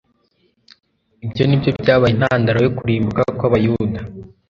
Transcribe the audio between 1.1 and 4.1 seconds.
Ibyo ni byo byabaye intandaro yo kurimbuka kw'abayuda,